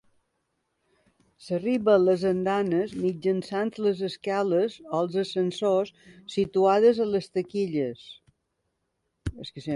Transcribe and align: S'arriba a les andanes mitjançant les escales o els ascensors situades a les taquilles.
S'arriba 1.47 1.91
a 1.95 1.99
les 2.05 2.23
andanes 2.29 2.95
mitjançant 3.01 3.73
les 3.87 4.01
escales 4.09 4.79
o 4.87 4.95
els 5.01 5.19
ascensors 5.25 5.93
situades 6.39 7.05
a 7.07 7.09
les 7.13 7.31
taquilles. 7.37 8.05